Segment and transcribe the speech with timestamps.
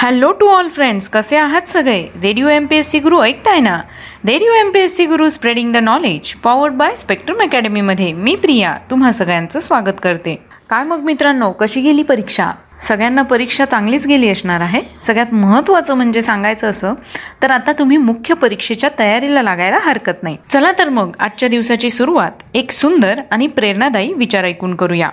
[0.00, 2.06] Hello to all friends कसे आहात सगळे?
[2.22, 3.80] Radio M P S C Guru ऐकताय ना?
[4.26, 8.78] Radio M P S C Guru spreading the knowledge powered by Spectrum अकॅडमीमध्ये मी प्रिया
[8.90, 10.42] तुम्हा सगळ्यांचं स्वागत करते.
[10.70, 12.50] काय मग मित्रांनो कशी गेली परीक्षा?
[12.82, 14.82] सगळ्यांना परीक्षा चांगलीच गेली असणार आहे.
[15.02, 16.94] सगळ्यात महत्त्वाचं म्हणजे सांगायचं असं
[17.42, 20.36] तर आता तुम्ही मुख्य परीक्षेच्या तयारीला लागायला हरकत नाही.
[20.50, 25.10] चला तर मग आजच्या दिवसाची सुरुवात एक सुंदर आणि प्रेरणादायी विचार ऐकून करूया.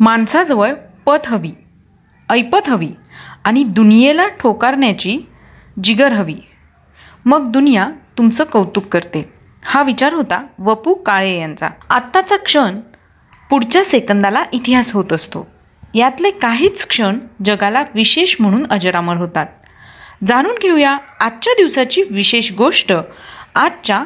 [0.00, 0.72] माणसाजवळ
[1.06, 1.50] पथ हवी.
[2.30, 2.88] ऐपत हवी.
[3.46, 5.18] आणि दुनियेला ठोकारण्याची
[5.84, 6.34] जिगर हवी.
[7.24, 9.32] मग दुनिया तुमचं कौतुक करते.
[9.64, 11.68] हा विचार होता वपू काळे यांचा.
[11.90, 12.80] आत्ताचा क्षण
[13.50, 15.46] पुढच्या सेकंदाला इतिहास होत असतो.
[15.94, 19.46] यातले काहीच क्षण जगाला विशेष म्हणून अजरामर होतात.
[20.26, 22.92] जाणून घेऊया आजच्या दिवसाची विशेष गोष्ट
[23.54, 24.04] आजच्या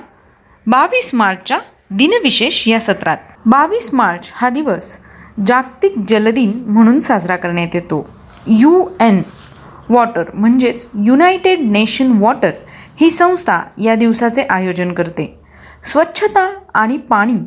[0.67, 1.59] बावीस मार्चच्या
[1.91, 3.19] दिनविशेष या सत्रात.
[3.47, 4.99] बावीस मार्च हा दिवस
[5.47, 8.21] जागतिक जलदिन म्हणून साजरा करण्यात येतो.
[8.47, 9.23] यू एन
[9.91, 12.51] वॉटर म्हणजेच युनायटेड नेशन वॉटर
[13.01, 15.35] ही संस्था या दिवसाचे आयोजन करते.
[15.85, 17.39] स्वच्छता आणि पाणी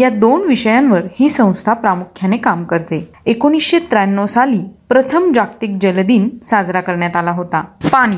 [0.00, 3.08] या दोन विषयांवर ही संस्था प्रामुख्याने काम करते.
[3.26, 7.60] एकोणीसशे त्र्याण्णव साली प्रथम जागतिक जलदिन साजरा करण्यात आला होता.
[7.92, 8.16] पाणी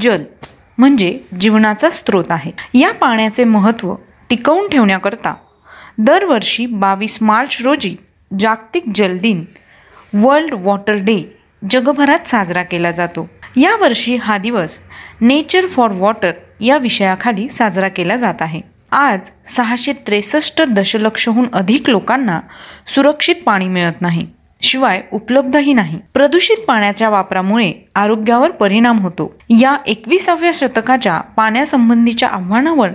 [0.00, 0.22] जल
[0.78, 2.52] म्हणजे जीवनाचा स्रोत आहे.
[2.74, 3.94] या पाण्याचे महत्त्व
[4.30, 5.34] टिकवून ठेवण्याकरता
[5.98, 7.96] दरवर्षी बावीस मार्च रोजी
[8.38, 9.44] जागतिक जलदिन
[10.14, 13.30] वर्ल्ड वॉटर डे जगभरात साजरा केला जातो.
[13.56, 14.78] यावर्षी हा दिवस
[15.20, 18.60] नेचर फॉर वॉटर या विषयाखाली साजरा केला जात आहे.
[18.92, 22.40] आज सहाशे त्रेसष्ट दशलक्षहून अधिक लोकांना
[22.86, 24.26] सुरक्षित पाणी मिळत नाही.
[24.60, 25.98] शिवाय उपलब्धही नाही.
[26.14, 29.34] प्रदूषित पाण्याच्या वापरामुळे आरोग्यावर परिणाम होतो.
[29.50, 32.88] या एकविसाव्या शतकाच्या पाण्यासंबंधीच्या आव्हानावर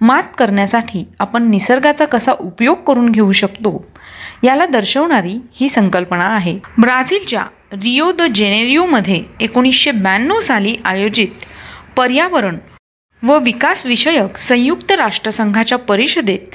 [0.00, 3.86] मात करण्यासाठी आपण निसर्गाचा कसा उपयोग करून घेऊ शकतो
[4.42, 6.58] याला दर्शवणारी ही संकल्पना आहे.
[6.80, 11.44] ब्राझीलच्या रिओ द जेनेरिओमध्ये एकोणीसशे ब्याण्णव साली आयोजित
[11.96, 12.58] पर्यावरण
[13.22, 16.54] व विकास विषयक संयुक्त राष्ट्रसंघाच्या परिषदेत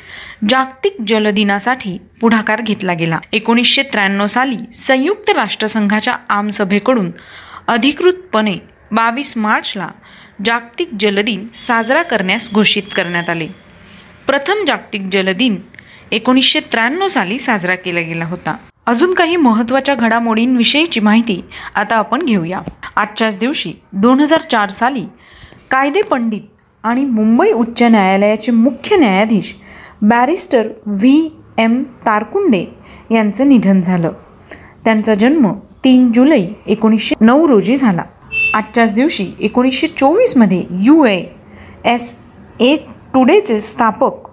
[0.50, 3.20] जागतिक जलदिनासाठी पुढाकार घेतला गेला.
[3.34, 7.12] एकोणीसशे त्र्याण्णव साली संयुक्त राष्ट्रसंघाच्या आमसभेकडून
[7.68, 8.56] अधिकृतपणे
[8.92, 9.90] बावीस मार्चला
[10.46, 13.48] जागतिक जलदिन साजरा करण्यास घोषित करण्यात आले.
[14.28, 15.62] प्रथम जागतिक जलदिन
[16.12, 18.58] एकोणीसशे त्र्याण्णव साली साजरा केला गेला होता.
[18.88, 21.42] अजून काही महत्त्वाच्या घडामोडींविषयीची माहिती
[21.76, 22.62] आता आपण घेऊया.
[22.96, 25.06] आजच्याच दिवशी दोन हजार चार साली
[25.72, 26.42] कायदे पंडित
[26.84, 29.56] आणि मुंबई उच्च न्यायालयाचे मुख्य न्यायाधीश
[30.02, 31.30] बॅरिस्टर व्ही.
[31.58, 31.84] एम.
[32.06, 32.66] तारकुंडे
[33.12, 34.12] यांचं निधन झालं.
[34.86, 35.52] त्यांचा जन्म
[35.84, 38.04] तीन जुलै एकोणीसशे नऊ रोजी झाला.
[38.54, 41.24] आजच्याच दिवशी एकोणीसशे चोवीसमध्ये यू ए
[41.86, 42.14] एस
[42.60, 42.76] ए
[43.14, 44.30] टुडेचे स्थापक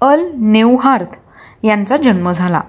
[0.00, 1.16] अल नेवहार्थ
[1.64, 2.60] यांचा जन्म झाला.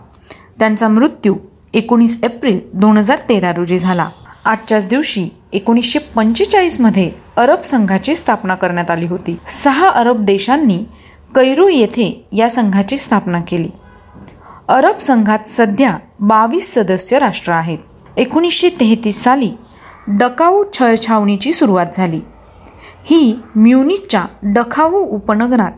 [0.62, 1.36] त्यांचा मृत्यू
[1.74, 4.10] एकोणीस एप्रिल दोन हजार तेरा रोजी झाला.
[4.46, 9.38] आजच्याच दिवशी एकोणीसशे पंचेचाळीसमध्ये अरब संघाची स्थापना करण्यात आली होती.
[9.46, 10.84] सहा अरब देशांनी
[11.36, 13.70] कैरू येथे या संघाची स्थापना केली.
[14.68, 17.78] अरब संघात सध्या बावीस सदस्य राष्ट्र आहेत.
[18.18, 19.52] एकोणीसशे तेहतीस साली
[20.08, 22.22] डकाऊ छळछावणीची सुरुवात झाली.
[23.06, 25.72] ही म्युनिकच्या डखाऊ उपनगरात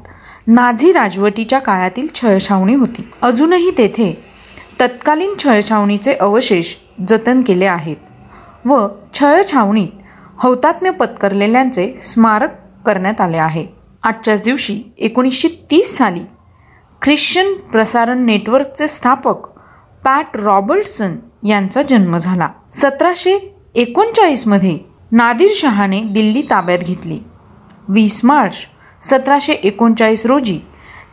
[0.47, 3.09] नाझी राजवटीच्या काळातील छळछावणी होती.
[3.21, 4.32] अजूनही तेथे
[4.79, 6.73] तत्कालीन छळछावणीचे अवशेष
[7.09, 9.87] जतन केले आहेत व छळछावणीत
[10.39, 12.49] हौतात्म्य पत्करलेल्यांचे स्मारक
[12.85, 13.65] करण्यात आले आहे.
[14.03, 16.23] आजच्याच दिवशी एकोणीसशे तीस साली
[17.01, 19.47] ख्रिश्चन प्रसारण नेटवर्कचे स्थापक
[20.03, 22.49] पॅट रॉबर्टसन यांचा जन्म झाला.
[22.73, 23.37] सतराशे
[23.75, 24.77] एकोणचाळीसमध्ये
[25.11, 27.19] नादिर शहाने दिल्ली ताब्यात घेतली.
[27.87, 28.55] वीस मार्च
[29.03, 30.59] सतराशे एकोणचाळीस रोजी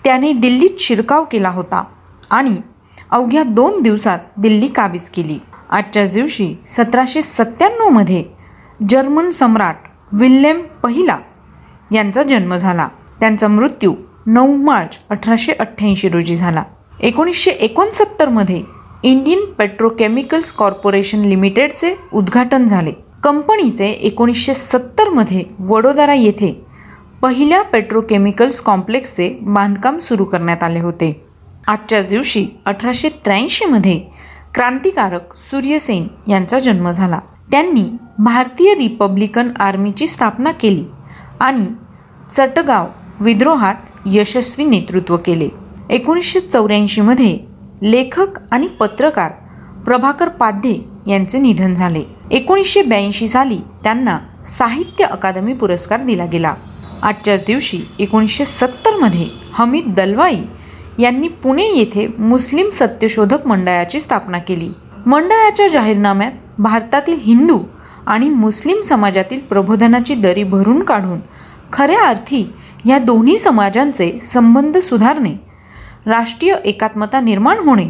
[0.04, 1.82] त्याने दिल्लीत शिरकाव केला होता
[2.30, 2.56] आणि
[3.10, 5.38] अवघ्या दोन दिवसात दिल्ली काबीज केली.
[5.70, 8.24] आजच्याच दिवशी सतराशे सत्त्याण्णवमध्ये
[8.90, 9.76] जर्मन सम्राट
[10.12, 11.18] विल्यम पहिला
[11.92, 12.88] यांचा जन्म झाला.
[13.20, 13.94] त्यांचा मृत्यू
[14.26, 16.62] नऊ मार्च अठराशे अठ्ठ्याऐंशी रोजी झाला.
[17.00, 18.62] एकोणीसशे एकोणसत्तरमध्ये
[19.02, 22.92] इंडियन पेट्रोकेमिकल्स कॉर्पोरेशन लिमिटेडचे उद्घाटन झाले.
[23.22, 26.52] कंपनीचे एकोणीसशे सत्तरमध्ये वडोदरा येथे
[27.22, 31.29] पहिल्या पेट्रोकेमिकल्स कॉम्प्लेक्सचे बांधकाम सुरू करण्यात आले होते.
[31.70, 34.00] आजच्याच दिवशी अठराशे त्र्याऐंशीमध्ये
[34.54, 37.18] क्रांतिकारक सूर्यसेन यांचा जन्म झाला.
[37.50, 37.84] त्यांनी
[38.18, 40.84] भारतीय रिपब्लिकन आर्मीची स्थापना केली
[41.40, 41.66] आणि
[42.36, 42.86] चटगाव
[43.20, 43.74] विद्रोहात
[44.06, 45.48] यशस्वी नेतृत्व केले.
[45.90, 47.38] एकोणीसशे चौऱ्याऐंशीमध्ये
[47.82, 49.32] लेखक आणि पत्रकार
[49.84, 52.02] प्रभाकर पाध्ये यांचे निधन झाले.
[52.30, 56.54] एकोणीसशे ब्याऐंशी साली त्यांना साहित्य अकादमी पुरस्कार दिला गेला.
[57.02, 60.40] आजच्याच दिवशी एकोणीसशे सत्तरमध्ये हमीद दलवाई
[60.98, 64.70] यांनी पुणे येथे मुस्लिम सत्यशोधक मंडळाची स्थापना केली.
[65.06, 67.58] मंडळाच्या जाहीरनाम्यात भारतातील हिंदू
[68.06, 71.18] आणि मुस्लिम समाजातील प्रबोधनाची दरी भरून काढून
[71.72, 72.44] खऱ्या अर्थी
[72.84, 75.34] या दोन्ही समाजांचे संबंध सुधारणे
[76.06, 77.86] राष्ट्रीय एकात्मता निर्माण होणे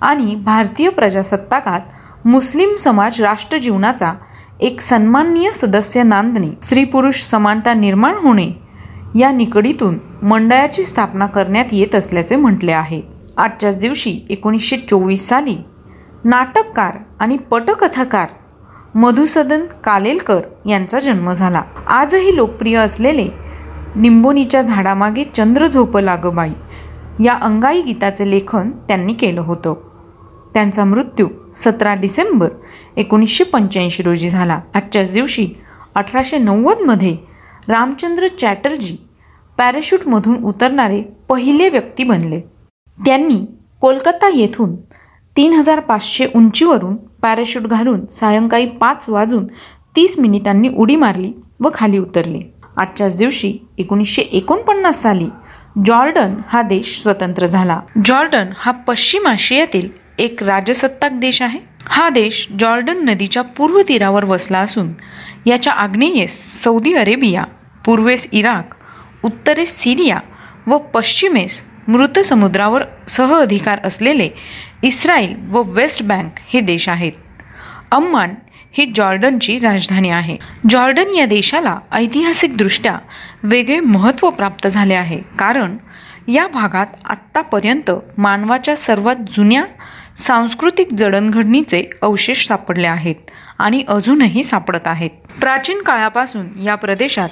[0.00, 4.12] आणि भारतीय प्रजासत्ताकात मुस्लिम समाज राष्ट्रजीवनाचा
[4.60, 8.63] एक सन्माननीय सदस्य नांदणे स्त्री पुरुष समानता निर्माण होणे
[9.14, 13.02] या निकडीतून मंडळाची स्थापना करण्यात येत असल्याचे म्हटले आहे.
[13.36, 15.56] आजच्याच दिवशी एकोणीसशे चोवीस साली
[16.24, 18.28] नाटककार आणि पटकथाकार
[18.94, 21.62] मधुसदन कालेलकर यांचा जन्म झाला.
[21.86, 23.28] आजही लोकप्रिय असलेले
[23.96, 26.52] निंबोनीच्या झाडामागे चंद्र झोप लागबाई
[27.24, 29.74] या अंगाई गीताचे लेखन त्यांनी केलं होतं.
[30.54, 32.48] त्यांचा मृत्यू सतरा डिसेंबर
[32.96, 34.60] एकोणीसशे पंच्याऐंशी रोजी झाला.
[34.74, 35.48] आजच्याच दिवशी
[35.94, 37.16] अठराशे नव्वदमध्ये
[37.68, 38.96] रामचंद्र चॅटर्जी
[39.58, 42.40] पॅराशूटमधून उतरणारे पहिले व्यक्ती बनले.
[42.98, 43.44] त्यांनी
[43.80, 44.74] कोलकाता येथून
[45.36, 49.46] तीन हजार पाचशे उंचीवरून पॅराशूट घालून सायंकाळी पाच वाजून
[49.96, 52.40] तीस मिनिटांनी उडी मारली व खाली उतरले.
[52.76, 55.28] आजच्याच दिवशी एकोणीसशे एकोणपन्नास साली
[55.86, 57.80] जॉर्डन हा देश स्वतंत्र झाला.
[58.04, 61.58] जॉर्डन हा पश्चिम आशियातील एक राजसत्ताक देश आहे.
[61.86, 64.92] हा देश जॉर्डन नदीच्या पूर्व तीरावर वसला असून
[65.46, 67.44] याच्या आग्नेयेस सौदी अरेबिया
[67.84, 68.73] पूर्वेस इराक
[69.24, 70.18] उत्तरेस सिरिया
[70.66, 74.28] व पश्चिमेस मृत समुद्रावर सह अधिकार असलेले
[74.82, 77.12] इस्रायल व वेस्ट बँक हे देश आहेत.
[77.90, 78.34] अम्मान
[78.72, 80.36] ही जॉर्डनची राजधानी आहे.
[80.70, 82.98] जॉर्डन या देशाला ऐतिहासिकदृष्ट्या
[83.42, 85.20] वेगळे महत्त्व प्राप्त झाले आहे.
[85.38, 85.76] कारण
[86.28, 89.64] या भागात आत्तापर्यंत मानवाच्या सर्वात जुन्या
[90.16, 95.10] सांस्कृतिक जडणघडणीचे अवशेष सापडले आहेत आणि अजूनही सापडत आहेत.
[95.40, 97.28] प्राचीन काळापासून या प्रदेशात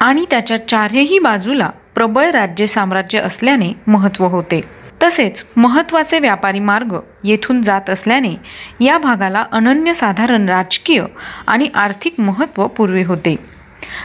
[0.00, 4.60] आणि त्याच्या चारही बाजूला प्रबळ राज्य साम्राज्य असल्याने महत्त्व होते.
[5.02, 8.34] तसेच महत्त्वाचे व्यापारी मार्ग येथून जात असल्याने
[8.80, 11.04] या भागाला अनन्यसाधारण राजकीय
[11.46, 13.36] आणि आर्थिक महत्त्व पूर्वी होते.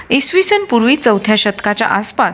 [0.10, 2.34] इसवी सन पूर्वी चौथ्या शतकाच्या आसपास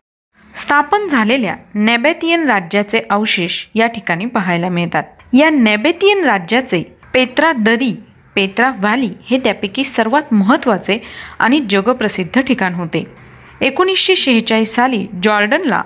[0.55, 5.03] स्थापन झालेल्या नेबेतियन राज्याचे अवशेष या ठिकाणी पाहायला मिळतात.
[5.33, 6.83] या नेबेतियन राज्याचे
[7.13, 7.95] पेत्रा दरी
[8.35, 10.97] पेत्रा व्हॅली हे त्यापैकी सर्वात महत्त्वाचे
[11.39, 13.03] आणि जगप्रसिद्ध ठिकाण होते.
[13.61, 15.81] एकोणीसशे शेहेचाळीस साली जॉर्डनला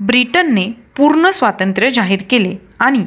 [0.00, 3.04] ब्रिटनने पूर्ण स्वातंत्र्य जाहीर केले आणि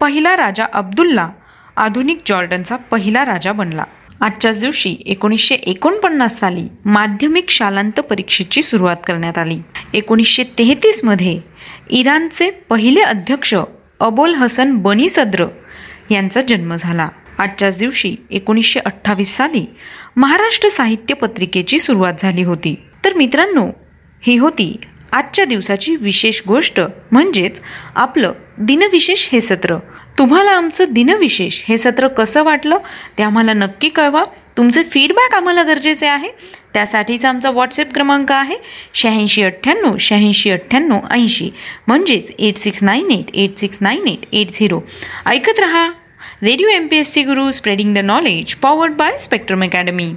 [0.00, 1.28] पहिला राजा अब्दुल्ला
[1.76, 3.84] आधुनिक जॉर्डनचा पहिला राजा बनला.
[4.20, 9.58] आजच्याच दिवशी एकोणीसशे एकोणपन्नास साली माध्यमिक शालांत परीक्षेची सुरुवात करण्यात आली.
[9.92, 11.40] एकोणीसशे तेहतीसमध्ये
[11.90, 13.54] इराणचे पहिले अध्यक्ष
[14.00, 15.46] अबोल हसन बनी सद्र
[16.10, 17.08] यांचा जन्म झाला.
[17.38, 19.66] आजच्याच दिवशी एकोणीसशे अठ्ठावीस साली
[20.16, 22.74] महाराष्ट्र साहित्य पत्रिकेची सुरुवात झाली होती.
[23.04, 23.66] तर मित्रांनो
[24.22, 24.76] ही होती
[25.12, 26.80] आजच्या दिवसाची विशेष गोष्ट
[27.12, 27.60] म्हणजेच
[27.94, 29.76] आपलं दिनविशेष हे सत्र.
[30.18, 32.78] तुम्हाला आमचं दिनविशेष हे सत्र कसं वाटलं
[33.18, 34.24] ते आम्हाला नक्की कळवा.
[34.56, 36.28] तुमचे फीडबॅक आम्हाला गरजेचे आहे.
[36.74, 38.56] त्यासाठीचा आमचा व्हॉट्सअप क्रमांक आहे
[38.94, 41.50] शहाऐंशी अठ्ठ्याण्णव शहाऐंशी अठ्ठ्याण्णव ऐंशी.
[41.86, 44.80] म्हणजेच eight six nine eight eight six nine eight eight zero
[45.26, 45.88] ऐकत रहा.
[46.42, 50.12] Radio M P S C Guru spreading the knowledge powered by Spectrum academy